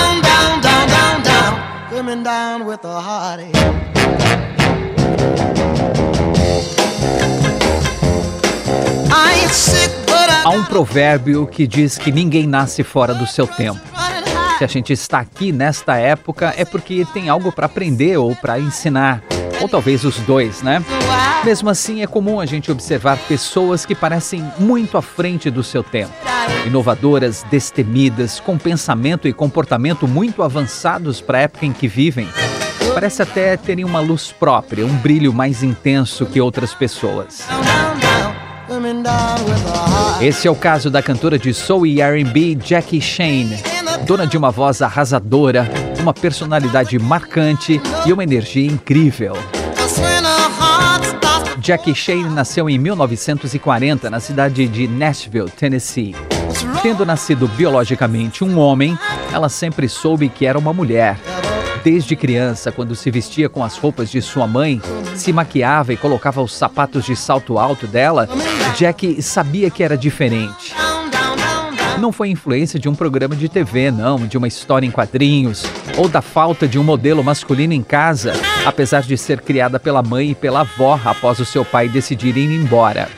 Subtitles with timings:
[0.00, 3.80] Down, down, down, down, down, coming down with a heartache.
[10.42, 13.80] Há um provérbio que diz que ninguém nasce fora do seu tempo.
[14.58, 18.58] Se a gente está aqui nesta época é porque tem algo para aprender ou para
[18.58, 19.22] ensinar
[19.60, 20.82] ou talvez os dois, né?
[21.44, 25.82] Mesmo assim, é comum a gente observar pessoas que parecem muito à frente do seu
[25.82, 26.12] tempo.
[26.66, 32.28] Inovadoras, destemidas, com pensamento e comportamento muito avançados para a época em que vivem.
[32.92, 37.46] Parece até terem uma luz própria, um brilho mais intenso que outras pessoas.
[40.20, 43.58] Esse é o caso da cantora de soul e R&B Jackie Shane,
[44.06, 45.68] dona de uma voz arrasadora,
[46.00, 49.36] uma personalidade marcante e uma energia incrível.
[51.60, 56.16] Jackie Shane nasceu em 1940 na cidade de Nashville, Tennessee.
[56.82, 58.98] Tendo nascido biologicamente um homem,
[59.30, 61.18] ela sempre soube que era uma mulher.
[61.84, 64.80] Desde criança, quando se vestia com as roupas de sua mãe,
[65.14, 68.28] se maquiava e colocava os sapatos de salto alto dela,
[68.76, 70.74] Jack sabia que era diferente.
[71.98, 75.64] Não foi influência de um programa de TV, não, de uma história em quadrinhos,
[75.96, 78.32] ou da falta de um modelo masculino em casa,
[78.64, 82.50] apesar de ser criada pela mãe e pela avó após o seu pai decidir ir
[82.50, 83.08] embora.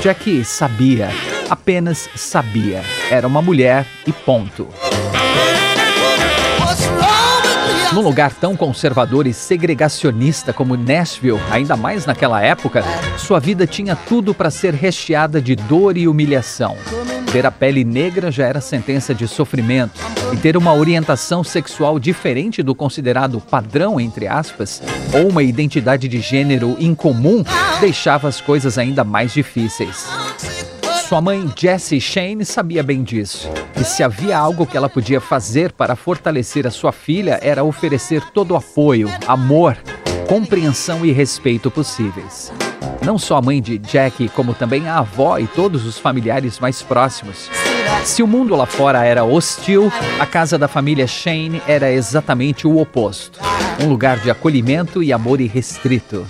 [0.00, 1.10] Jack sabia,
[1.48, 2.82] apenas sabia.
[3.10, 4.68] Era uma mulher e ponto.
[7.92, 12.84] Num lugar tão conservador e segregacionista como Nashville, ainda mais naquela época,
[13.16, 16.76] sua vida tinha tudo para ser recheada de dor e humilhação.
[17.36, 20.00] Ter a pele negra já era sentença de sofrimento,
[20.32, 24.82] e ter uma orientação sexual diferente do considerado padrão, entre aspas,
[25.12, 27.44] ou uma identidade de gênero incomum,
[27.78, 30.06] deixava as coisas ainda mais difíceis.
[31.06, 33.50] Sua mãe, Jessie Shane, sabia bem disso.
[33.78, 38.22] E se havia algo que ela podia fazer para fortalecer a sua filha, era oferecer
[38.32, 39.76] todo o apoio, amor,
[40.26, 42.50] compreensão e respeito possíveis.
[43.04, 46.82] Não só a mãe de Jack, como também a avó e todos os familiares mais
[46.82, 47.50] próximos.
[48.04, 52.78] Se o mundo lá fora era hostil, a casa da família Shane era exatamente o
[52.80, 53.40] oposto
[53.80, 56.26] um lugar de acolhimento e amor irrestrito.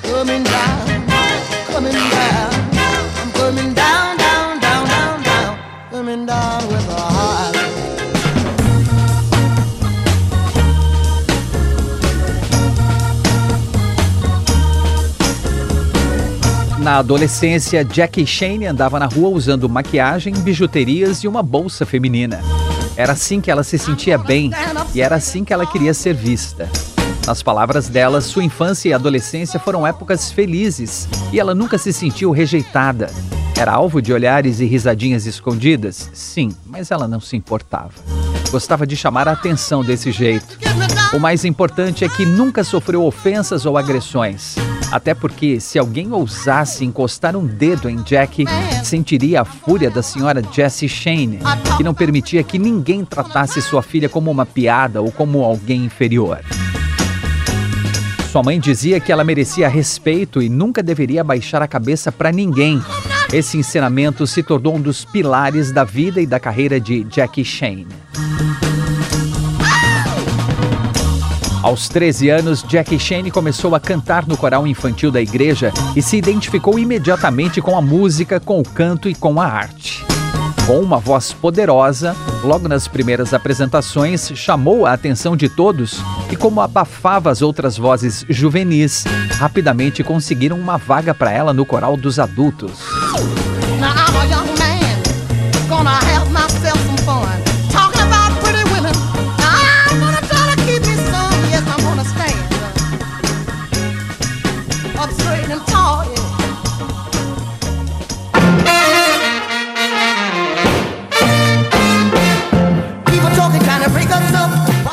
[16.97, 22.41] Na adolescência, Jackie Shane andava na rua usando maquiagem, bijuterias e uma bolsa feminina.
[22.97, 24.51] Era assim que ela se sentia bem
[24.95, 26.71] e era assim que ela queria ser vista.
[27.27, 32.31] Nas palavras dela, sua infância e adolescência foram épocas felizes e ela nunca se sentiu
[32.31, 33.11] rejeitada.
[33.55, 36.09] Era alvo de olhares e risadinhas escondidas?
[36.15, 37.93] Sim, mas ela não se importava.
[38.51, 40.59] Gostava de chamar a atenção desse jeito.
[41.15, 44.57] O mais importante é que nunca sofreu ofensas ou agressões.
[44.91, 48.45] Até porque, se alguém ousasse encostar um dedo em Jack,
[48.85, 51.41] sentiria a fúria da senhora Jessie Shane,
[51.77, 56.41] que não permitia que ninguém tratasse sua filha como uma piada ou como alguém inferior.
[58.31, 62.83] Sua mãe dizia que ela merecia respeito e nunca deveria baixar a cabeça para ninguém.
[63.33, 67.87] Esse ensinamento se tornou um dos pilares da vida e da carreira de Jackie Shane.
[71.67, 76.17] Aos 13 anos, Jackie Shane começou a cantar no coral infantil da igreja e se
[76.17, 80.07] identificou imediatamente com a música, com o canto e com a arte.
[80.65, 82.15] Com uma voz poderosa,
[82.45, 88.25] logo nas primeiras apresentações, chamou a atenção de todos e, como abafava as outras vozes
[88.29, 89.03] juvenis,
[89.33, 92.79] rapidamente conseguiram uma vaga para ela no coral dos adultos.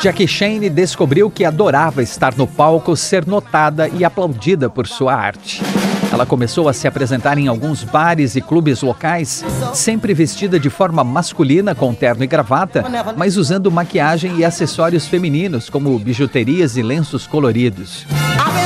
[0.03, 5.61] Jackie Shane descobriu que adorava estar no palco, ser notada e aplaudida por sua arte.
[6.13, 9.43] Ela começou a se apresentar em alguns bares e clubes locais,
[9.73, 12.85] sempre vestida de forma masculina com terno e gravata,
[13.17, 18.05] mas usando maquiagem e acessórios femininos como bijuterias e lenços coloridos.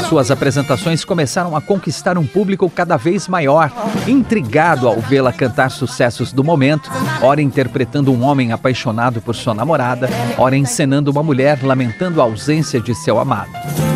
[0.09, 3.71] Suas apresentações começaram a conquistar um público cada vez maior,
[4.05, 6.91] intrigado ao vê-la cantar sucessos do momento,
[7.21, 12.81] ora interpretando um homem apaixonado por sua namorada, ora encenando uma mulher lamentando a ausência
[12.81, 13.86] de seu amado.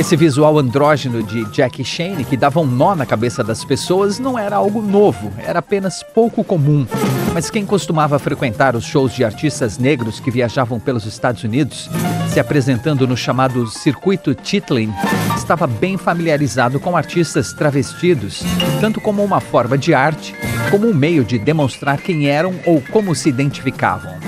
[0.00, 4.38] Esse visual andrógeno de Jackie Shane, que dava um nó na cabeça das pessoas, não
[4.38, 6.86] era algo novo, era apenas pouco comum.
[7.34, 11.90] Mas quem costumava frequentar os shows de artistas negros que viajavam pelos Estados Unidos,
[12.30, 14.90] se apresentando no chamado circuito Chitlin,
[15.36, 18.42] estava bem familiarizado com artistas travestidos,
[18.80, 20.34] tanto como uma forma de arte,
[20.70, 24.18] como um meio de demonstrar quem eram ou como se identificavam.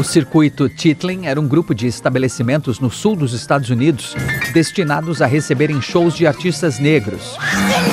[0.00, 4.16] O circuito Chitlin era um grupo de estabelecimentos no sul dos Estados Unidos
[4.54, 7.36] destinados a receberem shows de artistas negros.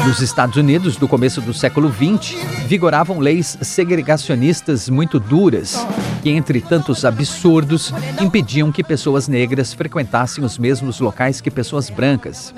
[0.05, 5.85] Nos Estados Unidos, do começo do século XX, vigoravam leis segregacionistas muito duras,
[6.27, 12.53] que, entre tantos absurdos, impediam que pessoas negras frequentassem os mesmos locais que pessoas brancas.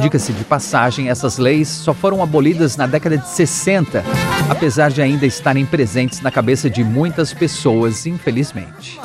[0.00, 4.04] Diga-se de passagem, essas leis só foram abolidas na década de 60,
[4.48, 9.00] apesar de ainda estarem presentes na cabeça de muitas pessoas, infelizmente.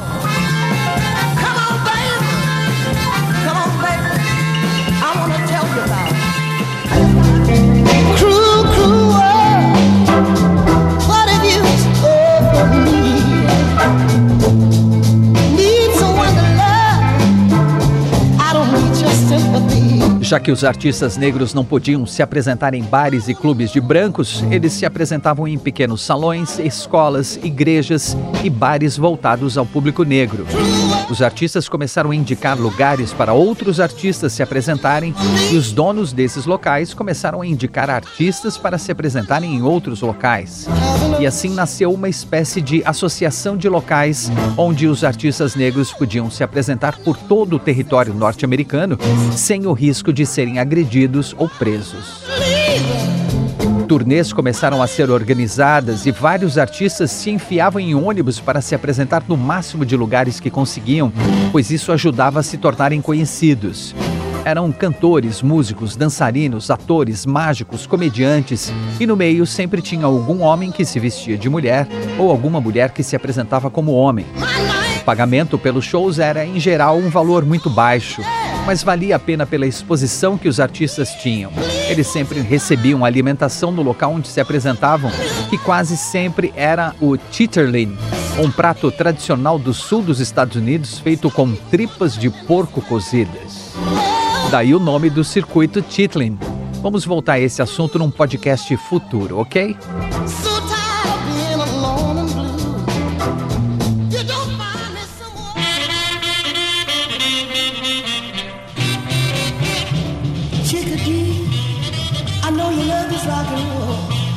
[20.24, 24.42] Já que os artistas negros não podiam se apresentar em bares e clubes de brancos,
[24.50, 30.46] eles se apresentavam em pequenos salões, escolas, igrejas e bares voltados ao público negro.
[31.10, 35.14] Os artistas começaram a indicar lugares para outros artistas se apresentarem
[35.52, 40.70] e os donos desses locais começaram a indicar artistas para se apresentarem em outros locais.
[41.20, 46.46] E assim nasceu uma espécie de associação de locais onde os artistas negros podiam se
[46.46, 48.98] apresentar por todo o território norte-americano
[49.36, 52.24] sem o risco de serem agredidos ou presos.
[53.88, 59.24] Turnês começaram a ser organizadas e vários artistas se enfiavam em ônibus para se apresentar
[59.28, 61.12] no máximo de lugares que conseguiam,
[61.52, 63.94] pois isso ajudava a se tornarem conhecidos.
[64.46, 70.84] Eram cantores, músicos, dançarinos, atores, mágicos, comediantes, e no meio sempre tinha algum homem que
[70.84, 71.88] se vestia de mulher
[72.18, 74.26] ou alguma mulher que se apresentava como homem.
[75.02, 78.22] O pagamento pelos shows era, em geral, um valor muito baixo
[78.66, 81.52] mas valia a pena pela exposição que os artistas tinham.
[81.90, 85.12] Eles sempre recebiam alimentação no local onde se apresentavam,
[85.50, 87.98] que quase sempre era o chitterlin,
[88.40, 93.74] um prato tradicional do sul dos Estados Unidos feito com tripas de porco cozidas.
[94.50, 96.38] Daí o nome do circuito Chitlin.
[96.82, 99.76] Vamos voltar a esse assunto num podcast futuro, ok?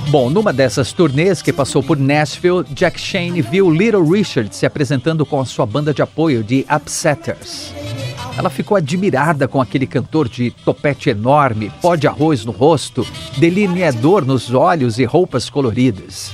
[0.08, 5.26] Bom, numa dessas turnês que passou por Nashville, Jack Shane viu Little Richard se apresentando
[5.26, 7.74] com a sua banda de apoio de Upsetters.
[8.38, 13.06] Ela ficou admirada com aquele cantor de topete enorme, pó de arroz no rosto,
[13.36, 16.32] delineador nos olhos e roupas coloridas.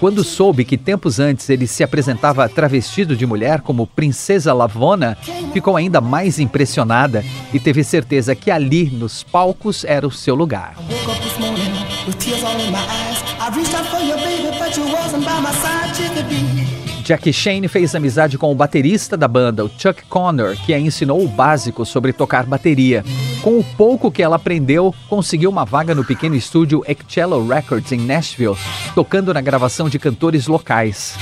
[0.00, 5.14] Quando soube que tempos antes ele se apresentava travestido de mulher como Princesa Lavona,
[5.52, 10.76] ficou ainda mais impressionada e teve certeza que ali, nos palcos, era o seu lugar.
[17.10, 21.24] Jackie Shane fez amizade com o baterista da banda, o Chuck Connor, que a ensinou
[21.24, 23.04] o básico sobre tocar bateria.
[23.42, 27.98] Com o pouco que ela aprendeu, conseguiu uma vaga no pequeno estúdio Eccello Records em
[27.98, 28.56] Nashville,
[28.94, 31.16] tocando na gravação de cantores locais.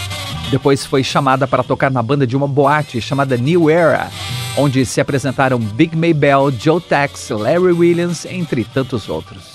[0.51, 4.11] Depois foi chamada para tocar na banda de uma boate chamada New Era,
[4.59, 9.55] onde se apresentaram Big Maybell, Joe Tex, Larry Williams, entre tantos outros.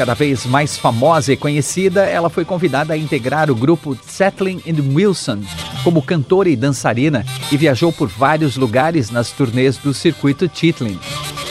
[0.00, 4.94] Cada vez mais famosa e conhecida, ela foi convidada a integrar o grupo Settling in
[4.94, 5.40] Wilson
[5.84, 10.98] como cantora e dançarina e viajou por vários lugares nas turnês do circuito Chitlin.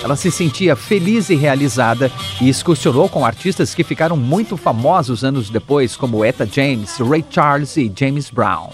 [0.03, 5.51] Ela se sentia feliz e realizada e excursionou com artistas que ficaram muito famosos anos
[5.51, 8.71] depois, como Etta James, Ray Charles e James Brown.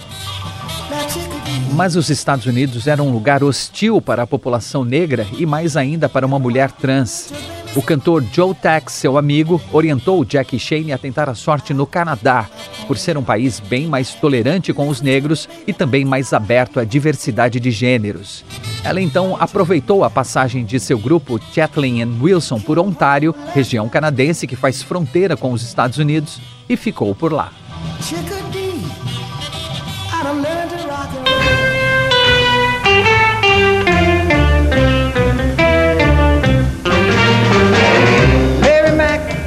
[1.74, 6.08] Mas os Estados Unidos eram um lugar hostil para a população negra e mais ainda
[6.08, 7.34] para uma mulher trans.
[7.76, 12.48] O cantor Joe Tex, seu amigo, orientou Jackie Shane a tentar a sorte no Canadá,
[12.88, 16.86] por ser um país bem mais tolerante com os negros e também mais aberto à
[16.86, 18.46] diversidade de gêneros.
[18.82, 24.48] Ela então aproveitou a passagem de seu grupo Chatlin and Wilson por Ontário, região canadense
[24.48, 26.40] que faz fronteira com os Estados Unidos,
[26.70, 27.52] e ficou por lá.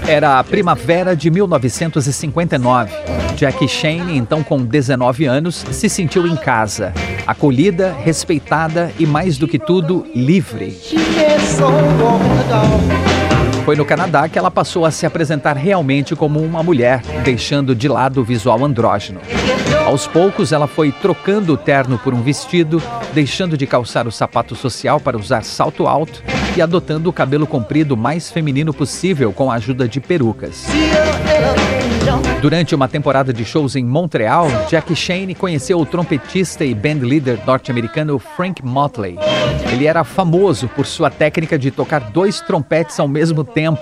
[0.09, 2.91] Era a primavera de 1959.
[3.37, 6.95] Jackie Shane, então com 19 anos, se sentiu em casa,
[7.27, 10.81] acolhida, respeitada e, mais do que tudo, livre.
[13.67, 17.87] Foi no Canadá que ela passou a se apresentar realmente como uma mulher, deixando de
[17.87, 19.21] lado o visual andrógeno.
[19.85, 24.57] Aos poucos, ela foi trocando o terno por um vestido, deixando de calçar o sapato
[24.57, 26.23] social para usar salto alto
[26.57, 30.67] e adotando o cabelo comprido mais feminino possível com a ajuda de perucas.
[32.41, 38.17] Durante uma temporada de shows em Montreal, Jackie Shane conheceu o trompetista e bandleader norte-americano
[38.19, 39.19] Frank Motley.
[39.73, 43.81] Ele era famoso por sua técnica de tocar dois trompetes ao mesmo tempo.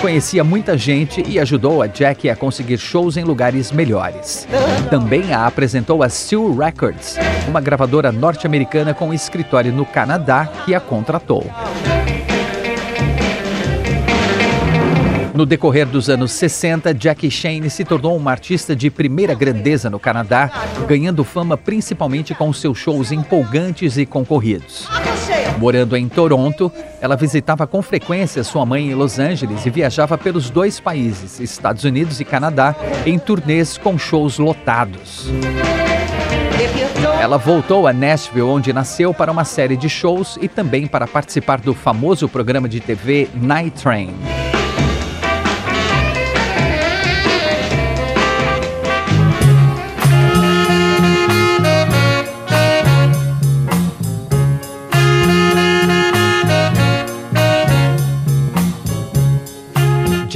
[0.00, 4.48] Conhecia muita gente e ajudou a Jackie a conseguir shows em lugares melhores.
[4.88, 10.80] Também a apresentou a Seal Records, uma gravadora norte-americana com escritório no Canadá que a
[10.80, 11.44] contratou.
[15.38, 20.00] No decorrer dos anos 60, Jackie Shane se tornou uma artista de primeira grandeza no
[20.00, 20.50] Canadá,
[20.88, 24.88] ganhando fama principalmente com seus shows empolgantes e concorridos.
[25.56, 30.50] Morando em Toronto, ela visitava com frequência sua mãe em Los Angeles e viajava pelos
[30.50, 32.74] dois países, Estados Unidos e Canadá,
[33.06, 35.28] em turnês com shows lotados.
[37.22, 41.60] Ela voltou a Nashville, onde nasceu, para uma série de shows e também para participar
[41.60, 44.47] do famoso programa de TV Night Train.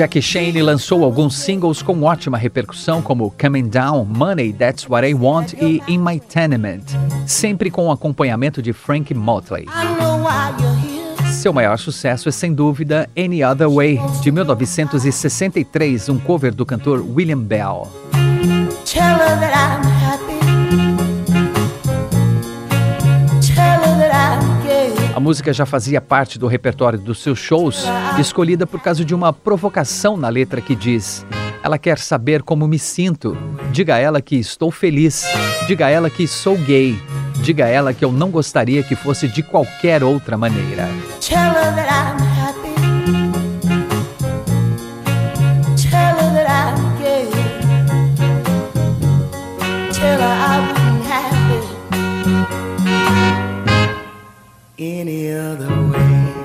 [0.02, 5.14] Jackie Shane lançou alguns singles com ótima repercussão, como Coming Down, Money, That's What I
[5.14, 6.82] Want e In My Tenement,
[7.24, 9.66] sempre com o acompanhamento de Frank Motley.
[11.30, 17.00] Seu maior sucesso é sem dúvida Any Other Way, de 1963, um cover do cantor
[17.08, 17.88] William Bell.
[25.14, 27.84] A música já fazia parte do repertório dos seus shows,
[28.18, 31.26] escolhida por causa de uma provocação na letra que diz:
[31.62, 33.36] Ela quer saber como me sinto.
[33.70, 35.24] Diga a ela que estou feliz.
[35.66, 36.98] Diga a ela que sou gay.
[37.42, 40.88] Diga a ela que eu não gostaria que fosse de qualquer outra maneira.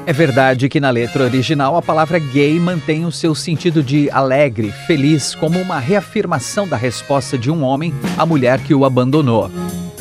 [0.07, 4.71] É verdade que na letra original a palavra gay mantém o seu sentido de alegre,
[4.87, 9.51] feliz, como uma reafirmação da resposta de um homem à mulher que o abandonou.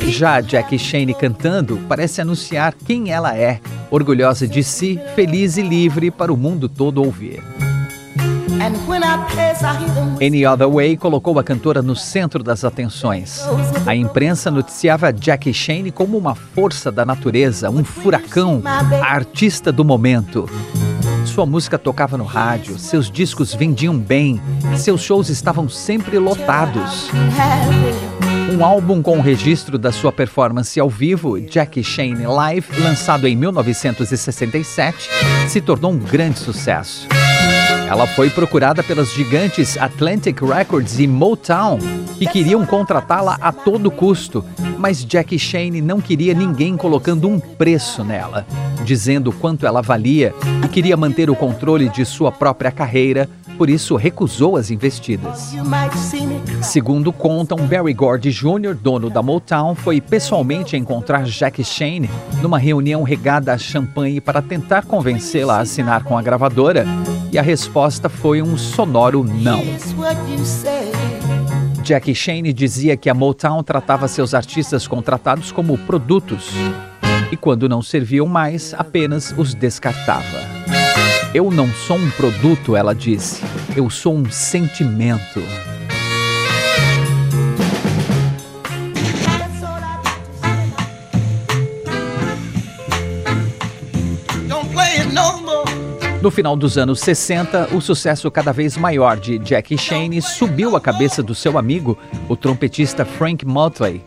[0.07, 3.59] Já Jackie Shane cantando parece anunciar quem ela é,
[3.91, 7.43] orgulhosa de si, feliz e livre para o mundo todo ouvir.
[10.21, 13.41] Any Other Way colocou a cantora no centro das atenções.
[13.85, 19.85] A imprensa noticiava Jackie Shane como uma força da natureza, um furacão, a artista do
[19.85, 20.49] momento.
[21.25, 24.41] Sua música tocava no rádio, seus discos vendiam bem,
[24.75, 27.09] seus shows estavam sempre lotados.
[28.51, 33.35] Um álbum com o registro da sua performance ao vivo, Jackie Shane Live, lançado em
[33.35, 35.09] 1967,
[35.47, 37.07] se tornou um grande sucesso.
[37.87, 41.79] Ela foi procurada pelas gigantes Atlantic Records e Motown,
[42.17, 44.43] que queriam contratá-la a todo custo,
[44.77, 48.45] mas Jackie Shane não queria ninguém colocando um preço nela,
[48.83, 53.95] dizendo quanto ela valia e queria manter o controle de sua própria carreira, por isso
[53.95, 55.55] recusou as investidas.
[56.61, 62.09] Segundo contam, Barry Gordy Jr., dono da Motown, foi pessoalmente encontrar Jackie Shane
[62.41, 66.85] numa reunião regada a champanhe para tentar convencê-la a assinar com a gravadora
[67.31, 69.61] e a resposta foi um sonoro não.
[71.83, 76.49] Jackie Shane dizia que a Motown tratava seus artistas contratados como produtos
[77.31, 80.39] e, quando não serviam mais, apenas os descartava.
[81.33, 83.41] Eu não sou um produto, ela disse,
[83.75, 85.41] eu sou um sentimento.
[96.19, 100.81] No final dos anos 60, o sucesso cada vez maior de Jackie Shane subiu a
[100.81, 101.95] cabeça do seu amigo,
[102.27, 104.03] o trompetista Frank Motley.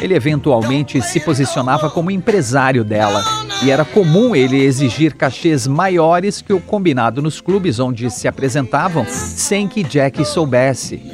[0.00, 3.22] Ele eventualmente se posicionava como empresário dela
[3.62, 9.06] e era comum ele exigir cachês maiores que o combinado nos clubes onde se apresentavam
[9.08, 11.12] sem que Jack soubesse.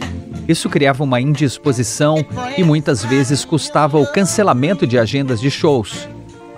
[0.49, 2.25] Isso criava uma indisposição
[2.57, 6.09] e muitas vezes custava o cancelamento de agendas de shows.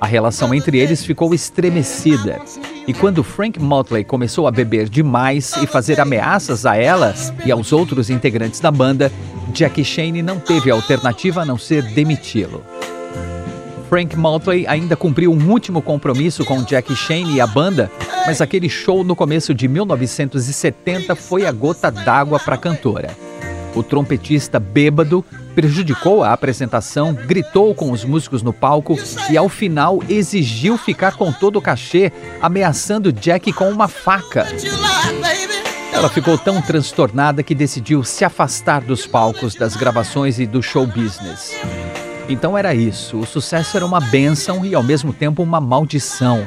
[0.01, 2.41] A relação entre eles ficou estremecida.
[2.87, 7.73] E quando Frank Motley começou a beber demais e fazer ameaças a ela e aos
[7.73, 9.13] outros integrantes da banda,
[9.55, 12.65] Jackie Shane não teve alternativa a não ser demiti-lo.
[13.89, 17.91] Frank Motley ainda cumpriu um último compromisso com Jackie Shane e a banda,
[18.25, 23.17] mas aquele show no começo de 1970 foi a gota d'água para a cantora.
[23.75, 25.25] O trompetista bêbado
[25.61, 28.99] prejudicou a apresentação, gritou com os músicos no palco
[29.29, 34.47] e, ao final, exigiu ficar com todo o cachê, ameaçando Jack com uma faca.
[35.93, 40.87] Ela ficou tão transtornada que decidiu se afastar dos palcos, das gravações e do show
[40.87, 41.55] business.
[42.27, 46.47] Então era isso: o sucesso era uma bênção e, ao mesmo tempo, uma maldição.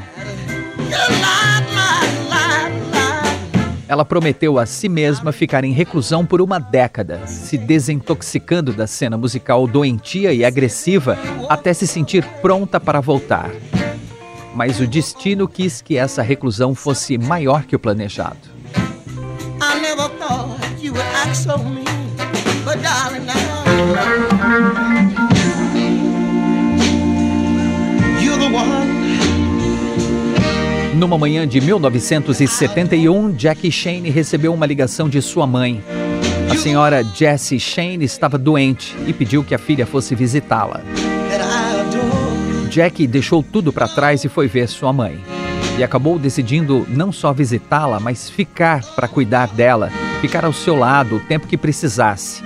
[3.93, 9.15] Ela prometeu a si mesma ficar em reclusão por uma década, se desintoxicando da cena
[9.19, 11.15] musical doentia e agressiva
[11.47, 13.51] até se sentir pronta para voltar.
[14.55, 18.39] Mas o destino quis que essa reclusão fosse maior que o planejado.
[24.43, 24.92] You're
[31.03, 35.83] numa manhã de 1971, Jackie Shane recebeu uma ligação de sua mãe.
[36.49, 40.79] A senhora Jessie Shane estava doente e pediu que a filha fosse visitá-la.
[42.71, 45.19] Jackie deixou tudo para trás e foi ver sua mãe.
[45.77, 49.91] E acabou decidindo não só visitá-la, mas ficar para cuidar dela,
[50.21, 52.41] ficar ao seu lado o tempo que precisasse.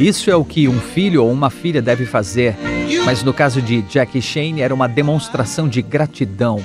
[0.00, 2.56] Isso é o que um filho ou uma filha deve fazer,
[3.04, 6.60] mas no caso de Jackie Shane era uma demonstração de gratidão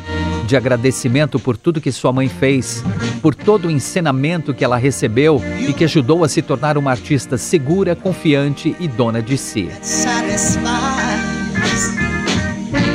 [0.49, 2.83] de agradecimento por tudo que sua mãe fez,
[3.21, 7.37] por todo o ensinamento que ela recebeu e que ajudou a se tornar uma artista
[7.37, 9.69] segura, confiante e dona de si.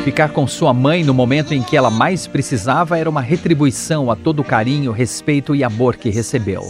[0.04, 4.16] Ficar com sua mãe no momento em que ela mais precisava era uma retribuição a
[4.16, 6.62] todo o carinho, respeito e amor que recebeu.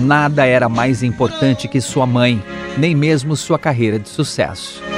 [0.00, 2.42] Nada era mais importante que sua mãe,
[2.78, 4.93] nem mesmo sua carreira de sucesso.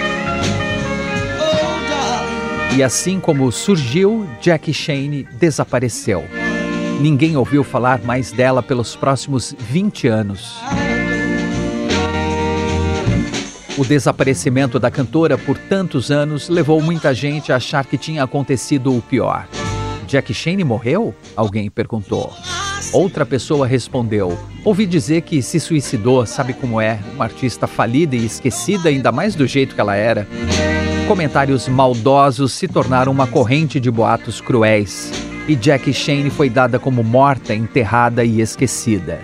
[2.76, 6.22] E assim como surgiu, Jackie Shane desapareceu.
[7.00, 10.58] Ninguém ouviu falar mais dela pelos próximos 20 anos.
[13.78, 18.94] O desaparecimento da cantora por tantos anos levou muita gente a achar que tinha acontecido
[18.94, 19.48] o pior.
[20.06, 21.14] Jackie Shane morreu?
[21.34, 22.30] Alguém perguntou.
[22.92, 26.98] Outra pessoa respondeu: Ouvi dizer que se suicidou, sabe como é?
[27.14, 30.28] Uma artista falida e esquecida, ainda mais do jeito que ela era.
[31.06, 35.12] Comentários maldosos se tornaram uma corrente de boatos cruéis,
[35.46, 39.20] e Jackie Shane foi dada como morta, enterrada e esquecida.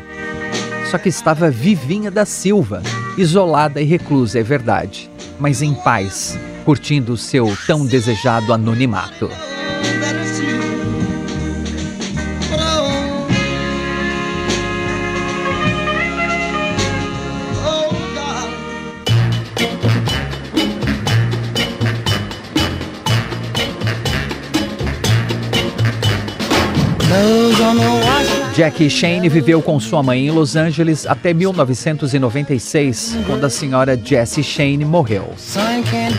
[0.89, 2.85] Só que estava vivinha da Silva,
[3.19, 9.29] isolada e reclusa, é verdade, mas em paz, curtindo o seu tão desejado anonimato.
[28.55, 34.45] Jackie Shane viveu com sua mãe em Los Angeles até 1996, quando a senhora Jessie
[34.45, 35.33] Shane morreu.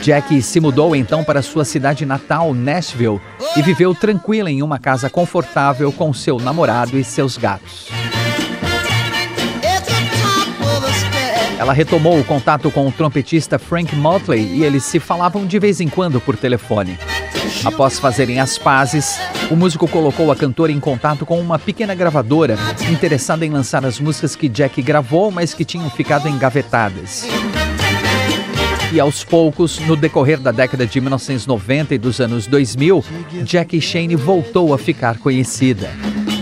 [0.01, 3.21] Jackie se mudou então para sua cidade natal, Nashville,
[3.55, 7.89] e viveu tranquila em uma casa confortável com seu namorado e seus gatos.
[11.59, 15.79] Ela retomou o contato com o trompetista Frank Motley e eles se falavam de vez
[15.79, 16.97] em quando por telefone.
[17.63, 19.17] Após fazerem as pazes,
[19.49, 22.57] o músico colocou a cantora em contato com uma pequena gravadora
[22.91, 27.25] interessada em lançar as músicas que Jack gravou, mas que tinham ficado engavetadas.
[28.91, 33.03] E aos poucos, no decorrer da década de 1990 e dos anos 2000,
[33.43, 35.89] Jackie Shane voltou a ficar conhecida.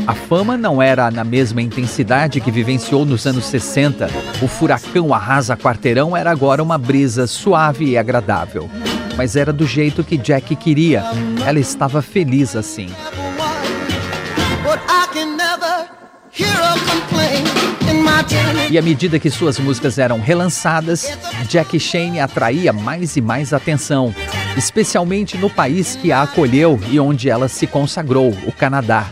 [0.07, 4.09] A fama não era na mesma intensidade que vivenciou nos anos 60.
[4.41, 8.69] O furacão arrasa quarteirão era agora uma brisa suave e agradável
[9.15, 11.03] mas era do jeito que Jack queria.
[11.45, 12.89] Ela estava feliz assim.
[18.69, 21.17] E à medida que suas músicas eram relançadas,
[21.49, 24.15] Jack Shane atraía mais e mais atenção,
[24.55, 29.07] especialmente no país que a acolheu e onde ela se consagrou, o Canadá.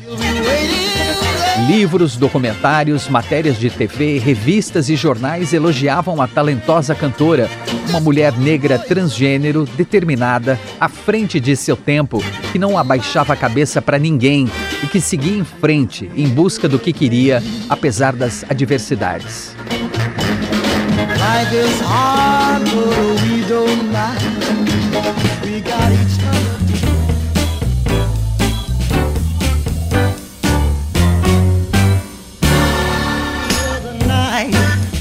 [1.68, 7.50] Livros, documentários, matérias de TV, revistas e jornais elogiavam a talentosa cantora,
[7.90, 13.82] uma mulher negra transgênero, determinada, à frente de seu tempo, que não abaixava a cabeça
[13.82, 14.50] para ninguém
[14.84, 19.56] e que seguia em frente em busca do que queria, apesar das adversidades.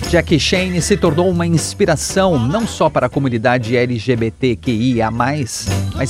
[0.09, 5.69] Jackie Shane se tornou uma inspiração não só para a comunidade LGBTQIA, mas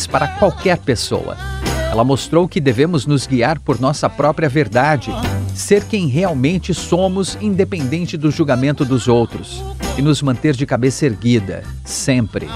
[0.08, 1.36] para qualquer pessoa.
[1.90, 5.10] Ela mostrou que devemos nos guiar por nossa própria verdade,
[5.52, 9.64] ser quem realmente somos, independente do julgamento dos outros,
[9.96, 12.46] e nos manter de cabeça erguida, sempre.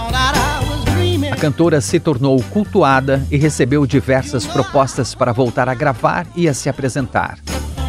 [1.28, 6.54] A cantora se tornou cultuada e recebeu diversas propostas para voltar a gravar e a
[6.54, 7.40] se apresentar.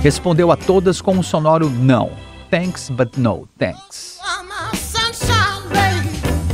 [0.02, 4.20] Respondeu a todas com um sonoro não thanks, but no thanks.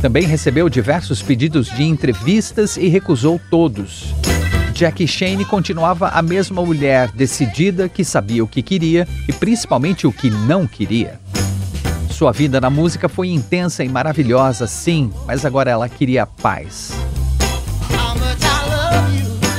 [0.00, 4.14] Também recebeu diversos pedidos de entrevistas e recusou todos.
[4.72, 10.12] Jackie Shane continuava a mesma mulher decidida que sabia o que queria e principalmente o
[10.12, 11.20] que não queria.
[12.10, 16.92] Sua vida na música foi intensa e maravilhosa, sim, mas agora ela queria paz.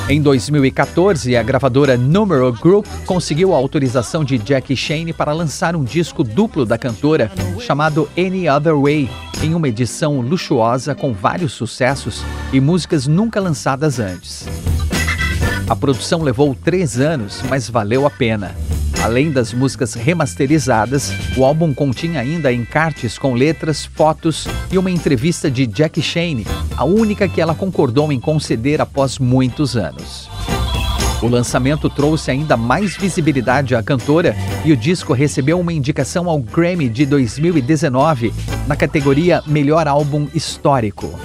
[0.09, 5.83] Em 2014, a gravadora Numero Group conseguiu a autorização de Jackie Shane para lançar um
[5.83, 9.09] disco duplo da cantora chamado Any Other Way,
[9.41, 14.47] em uma edição luxuosa com vários sucessos e músicas nunca lançadas antes.
[15.69, 18.53] A produção levou três anos, mas valeu a pena.
[19.03, 25.49] Além das músicas remasterizadas, o álbum continha ainda encartes com letras, fotos e uma entrevista
[25.49, 26.45] de Jackie Shane,
[26.77, 30.29] a única que ela concordou em conceder após muitos anos.
[31.19, 36.39] O lançamento trouxe ainda mais visibilidade à cantora e o disco recebeu uma indicação ao
[36.39, 38.31] Grammy de 2019
[38.67, 41.19] na categoria Melhor Álbum Histórico.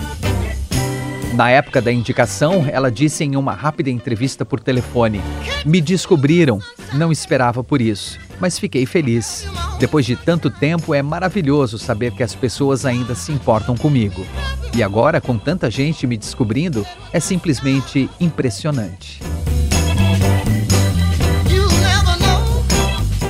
[1.35, 5.21] Na época da indicação, ela disse em uma rápida entrevista por telefone:
[5.67, 6.61] Me descobriram,
[6.93, 9.47] não esperava por isso, mas fiquei feliz.
[9.79, 14.27] Depois de tanto tempo, é maravilhoso saber que as pessoas ainda se importam comigo.
[14.75, 19.21] E agora, com tanta gente me descobrindo, é simplesmente impressionante.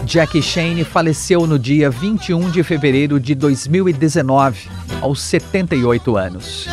[0.05, 4.69] Jackie Shane faleceu no dia 21 de fevereiro de 2019,
[5.01, 6.67] aos 78 anos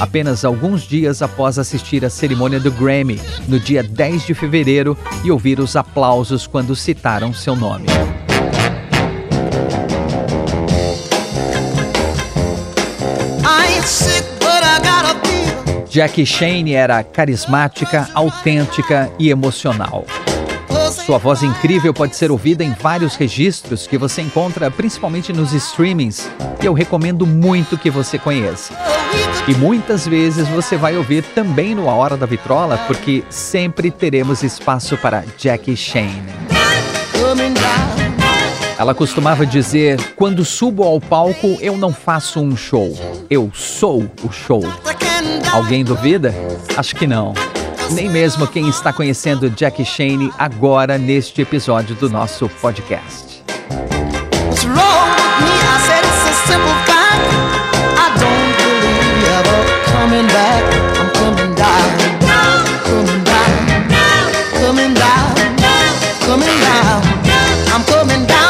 [0.00, 5.30] apenas alguns dias após assistir à cerimônia do Grammy, no dia 10 de fevereiro, e
[5.30, 7.86] ouvir os aplausos quando citaram seu nome.
[15.90, 20.06] Jackie Shane era carismática, autêntica e emocional.
[21.10, 26.30] Sua voz incrível pode ser ouvida em vários registros que você encontra principalmente nos streamings,
[26.62, 28.72] e eu recomendo muito que você conheça.
[29.48, 34.44] E muitas vezes você vai ouvir também no A Hora da Vitrola, porque sempre teremos
[34.44, 36.22] espaço para Jackie Shane.
[38.78, 42.96] Ela costumava dizer: quando subo ao palco, eu não faço um show,
[43.28, 44.62] eu sou o show.
[45.50, 46.32] Alguém duvida?
[46.76, 47.34] Acho que não.
[47.92, 53.42] Nem mesmo quem está conhecendo Jackie Shane agora neste episódio do nosso podcast.
[54.48, 55.00] What's wrong
[68.10, 68.49] with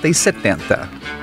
[0.01, 1.20] 60 e 70.